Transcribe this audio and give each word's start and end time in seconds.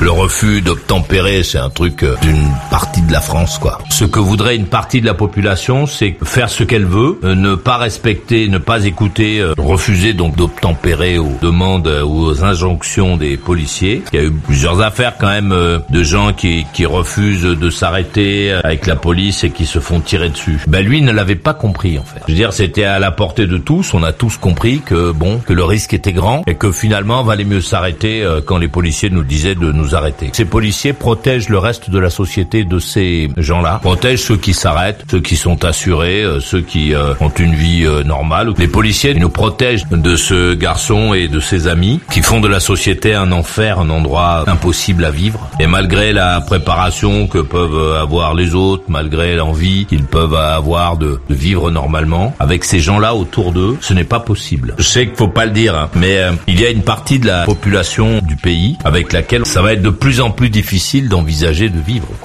Le 0.00 0.10
refus 0.10 0.60
d'obtempérer, 0.60 1.44
c'est 1.44 1.58
un 1.58 1.70
truc 1.70 2.02
euh, 2.02 2.16
d'une 2.20 2.48
partie 2.68 3.00
de 3.02 3.12
la 3.12 3.20
France, 3.20 3.58
quoi. 3.58 3.78
Ce 3.90 4.04
que 4.04 4.18
voudrait 4.18 4.56
une 4.56 4.66
partie 4.66 5.00
de 5.00 5.06
la 5.06 5.14
population, 5.14 5.86
c'est 5.86 6.16
faire 6.24 6.48
ce 6.50 6.64
qu'elle 6.64 6.84
veut, 6.84 7.20
euh, 7.22 7.36
ne 7.36 7.54
pas 7.54 7.76
respecter, 7.76 8.48
ne 8.48 8.58
pas 8.58 8.86
écouter, 8.86 9.38
euh, 9.38 9.54
refuser 9.56 10.12
donc 10.12 10.34
d'obtempérer 10.34 11.18
aux 11.18 11.38
demandes 11.40 11.86
ou 12.04 12.24
aux 12.24 12.42
injonctions 12.42 13.16
des 13.16 13.36
policiers. 13.36 14.02
Il 14.12 14.18
y 14.18 14.22
a 14.22 14.26
eu 14.26 14.32
plusieurs 14.32 14.80
affaires 14.80 15.14
quand 15.16 15.28
même 15.28 15.54
de 15.88 16.02
gens 16.02 16.32
qui, 16.32 16.66
qui 16.72 16.86
refusent 16.86 17.42
de 17.42 17.70
s'arrêter 17.70 18.52
avec 18.52 18.86
la 18.86 18.96
police 18.96 19.44
et 19.44 19.50
qui 19.50 19.64
se 19.64 19.78
font 19.78 20.00
tirer 20.00 20.28
dessus. 20.28 20.58
Ben 20.66 20.84
lui 20.84 21.02
ne 21.02 21.12
l'avait 21.12 21.36
pas 21.36 21.54
compris 21.54 21.98
en 21.98 22.04
fait. 22.04 22.20
Je 22.26 22.32
veux 22.32 22.36
dire, 22.36 22.52
c'était 22.52 22.84
à 22.84 22.98
la 22.98 23.12
portée 23.12 23.46
de 23.46 23.58
tous. 23.58 23.94
On 23.94 24.02
a 24.02 24.12
tous 24.12 24.38
compris 24.38 24.80
que 24.80 25.12
bon, 25.12 25.38
que 25.38 25.52
le 25.52 25.64
risque 25.64 25.94
était 25.94 26.12
grand 26.12 26.42
et 26.46 26.56
que 26.56 26.72
finalement, 26.72 27.22
valait 27.22 27.44
mieux 27.44 27.60
s'arrêter 27.60 28.26
quand 28.46 28.58
les 28.58 28.68
policiers 28.68 29.10
nous 29.10 29.24
disaient 29.24 29.54
de 29.54 29.70
nous 29.70 29.83
arrêter. 29.92 30.30
Ces 30.32 30.44
policiers 30.44 30.92
protègent 30.92 31.48
le 31.48 31.58
reste 31.58 31.90
de 31.90 31.98
la 31.98 32.10
société 32.10 32.64
de 32.64 32.78
ces 32.78 33.28
gens-là, 33.36 33.80
protègent 33.82 34.22
ceux 34.22 34.36
qui 34.36 34.54
s'arrêtent, 34.54 35.04
ceux 35.10 35.20
qui 35.20 35.36
sont 35.36 35.64
assurés, 35.64 36.22
euh, 36.22 36.40
ceux 36.40 36.60
qui 36.60 36.94
euh, 36.94 37.14
ont 37.20 37.30
une 37.30 37.54
vie 37.54 37.84
euh, 37.84 38.02
normale. 38.04 38.52
Les 38.58 38.68
policiers 38.68 39.14
nous 39.14 39.28
protègent 39.28 39.86
de 39.90 40.16
ce 40.16 40.54
garçon 40.54 41.14
et 41.14 41.28
de 41.28 41.40
ses 41.40 41.66
amis 41.66 42.00
qui 42.10 42.22
font 42.22 42.40
de 42.40 42.48
la 42.48 42.60
société 42.60 43.14
un 43.14 43.32
enfer, 43.32 43.80
un 43.80 43.90
endroit 43.90 44.44
impossible 44.46 45.04
à 45.04 45.10
vivre. 45.10 45.48
Et 45.60 45.66
malgré 45.66 46.12
la 46.12 46.40
préparation 46.40 47.26
que 47.26 47.38
peuvent 47.38 47.96
avoir 47.96 48.34
les 48.34 48.54
autres, 48.54 48.84
malgré 48.88 49.36
l'envie 49.36 49.86
qu'ils 49.86 50.04
peuvent 50.04 50.34
avoir 50.34 50.96
de, 50.96 51.20
de, 51.28 51.34
vivre 51.34 51.70
normalement, 51.70 52.34
avec 52.38 52.64
ces 52.64 52.80
gens-là 52.80 53.14
autour 53.14 53.52
d'eux, 53.52 53.76
ce 53.80 53.92
n'est 53.92 54.04
pas 54.04 54.20
possible. 54.20 54.74
Je 54.78 54.84
sais 54.84 55.06
qu'il 55.06 55.16
faut 55.16 55.28
pas 55.28 55.46
le 55.46 55.52
dire, 55.52 55.74
hein, 55.74 55.90
mais 55.94 56.20
il 56.46 56.60
y 56.60 56.64
a 56.64 56.70
une 56.70 56.82
partie 56.82 57.18
de 57.18 57.26
la 57.26 57.44
population 57.44 58.20
du 58.22 58.36
pays 58.36 58.76
avec 58.84 59.12
laquelle 59.12 59.46
ça 59.46 59.62
va 59.74 59.78
être 59.78 59.84
de 59.84 59.90
plus 59.90 60.20
en 60.20 60.30
plus 60.30 60.50
difficile 60.50 61.08
d'envisager 61.08 61.68
de 61.68 61.80
vivre. 61.80 62.08